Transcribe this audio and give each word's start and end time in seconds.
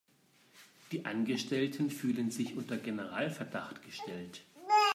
Die 0.91 1.05
Angestellten 1.05 1.91
fühlen 1.91 2.31
sich 2.31 2.57
unter 2.57 2.75
Generalverdacht 2.75 3.83
gestellt. 3.85 4.41